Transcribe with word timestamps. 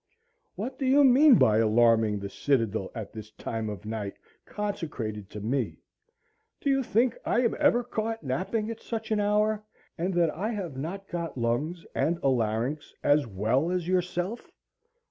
What 0.55 0.79
do 0.79 0.87
you 0.87 1.03
mean 1.03 1.35
by 1.35 1.59
alarming 1.59 2.17
the 2.17 2.29
citadel 2.31 2.89
at 2.95 3.13
this 3.13 3.29
time 3.29 3.69
of 3.69 3.85
night 3.85 4.15
consecrated 4.45 5.29
to 5.29 5.41
me? 5.41 5.77
Do 6.59 6.71
you 6.71 6.81
think 6.81 7.19
I 7.23 7.41
am 7.41 7.55
ever 7.59 7.83
caught 7.83 8.23
napping 8.23 8.71
at 8.71 8.81
such 8.81 9.11
an 9.11 9.19
hour, 9.19 9.63
and 9.99 10.11
that 10.15 10.31
I 10.35 10.53
have 10.53 10.75
not 10.75 11.07
got 11.07 11.37
lungs 11.37 11.85
and 11.93 12.17
a 12.23 12.29
larynx 12.29 12.95
as 13.03 13.27
well 13.27 13.69
as 13.69 13.87
yourself? 13.87 14.49